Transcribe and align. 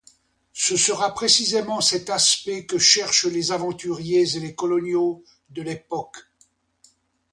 Ce 0.53 0.77
sera 0.77 1.13
précisément 1.13 1.79
cet 1.79 2.09
aspect 2.09 2.65
que 2.65 2.79
cherchent 2.79 3.27
les 3.27 3.51
aventuriers 3.51 4.35
et 4.35 4.39
les 4.39 4.55
coloniaux 4.55 5.23
de 5.51 5.61
l’époque. 5.61 6.23